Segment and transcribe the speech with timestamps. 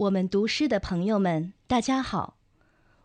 [0.00, 2.38] 我们读诗的朋友们，大家好，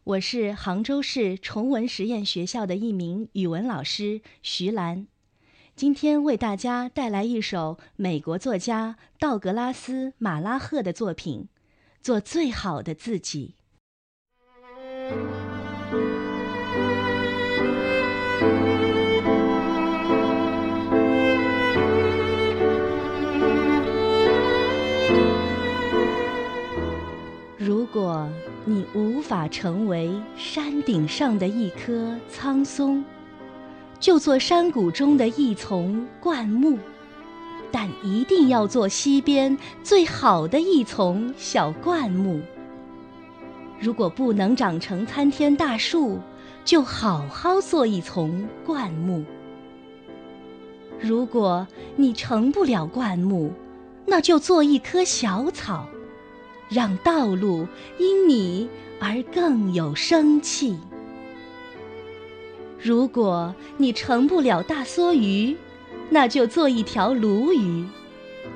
[0.06, 5.06] 我是杭州市崇文实验学校的一名语文老师徐兰，
[5.76, 11.50] 今天为大家带来一首美国作家道格拉斯·马拉赫的作品
[12.02, 13.56] 《做最好的自己》。
[27.66, 28.30] 如果
[28.64, 33.04] 你无法成为山顶上的一棵苍松，
[34.00, 36.78] 就做山谷中的一丛灌木，
[37.72, 42.40] 但一定要做溪边最好的一丛小灌木。
[43.80, 46.20] 如果不能长成参天大树，
[46.64, 49.26] 就好好做一丛灌木。
[51.00, 53.52] 如果你成不了灌木，
[54.06, 55.88] 那就做一棵小草。
[56.70, 58.70] 让道路因你
[59.00, 60.78] 而更有生气。
[62.82, 65.56] 如果你成不了大梭鱼，
[66.10, 67.88] 那就做一条鲈鱼，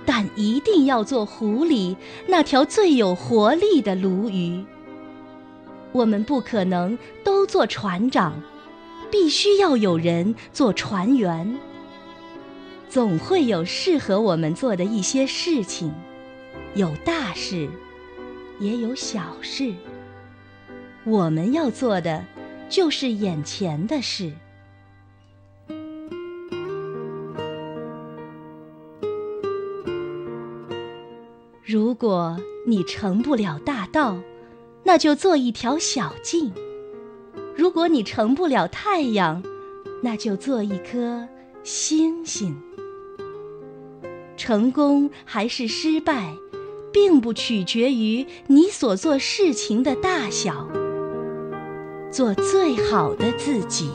[0.06, 1.97] 但一定要做湖里
[2.28, 4.64] 那条最有活力的鲈鱼。
[5.91, 8.39] 我们不可能都做船长，
[9.09, 11.58] 必须要有人做船员。
[12.88, 15.91] 总会有适合我们做的一些事情，
[16.75, 17.67] 有大事。
[18.60, 19.74] 也有小事，
[21.06, 22.26] 我们要做的
[22.68, 24.34] 就是眼前的事。
[31.64, 32.38] 如果
[32.68, 34.18] 你成不了大道，
[34.84, 36.52] 那就做一条小径；
[37.56, 39.42] 如果你成不了太阳，
[40.04, 41.28] 那就做一颗
[41.64, 42.60] 星星。
[44.36, 46.36] 成功还是失败？
[46.92, 50.68] 并不取决于你所做事情的大小，
[52.12, 53.90] 做最好的自己。